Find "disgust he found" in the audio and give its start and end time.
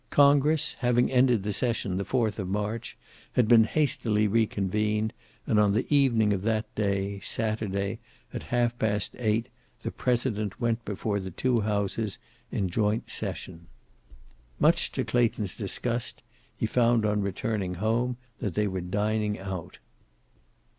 15.55-17.05